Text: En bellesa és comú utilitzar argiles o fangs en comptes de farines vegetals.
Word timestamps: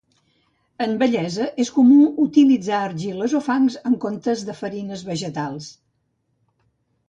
En 0.85 0.95
bellesa 1.03 1.49
és 1.63 1.71
comú 1.75 2.07
utilitzar 2.25 2.81
argiles 2.87 3.37
o 3.43 3.43
fangs 3.51 3.77
en 3.93 4.01
comptes 4.09 4.45
de 4.51 4.59
farines 4.65 5.07
vegetals. 5.15 5.73